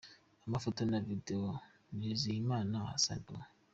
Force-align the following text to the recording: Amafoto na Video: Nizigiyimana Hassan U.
Amafoto 0.47 0.81
na 0.91 0.99
Video: 1.09 1.45
Nizigiyimana 1.97 2.75
Hassan 2.91 3.23
U. 3.35 3.37